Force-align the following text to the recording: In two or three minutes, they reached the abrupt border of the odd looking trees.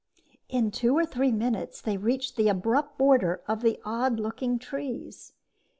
In 0.49 0.71
two 0.71 0.97
or 0.97 1.05
three 1.05 1.31
minutes, 1.31 1.79
they 1.79 1.95
reached 1.95 2.35
the 2.35 2.47
abrupt 2.47 2.97
border 2.97 3.43
of 3.47 3.61
the 3.61 3.79
odd 3.85 4.19
looking 4.19 4.57
trees. 4.57 5.33